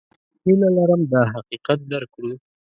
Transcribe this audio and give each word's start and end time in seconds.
هیله 0.43 0.67
لرم 0.77 1.01
دا 1.13 1.21
حقیقت 1.33 1.79
درک 1.91 2.09
کړو. 2.15 2.31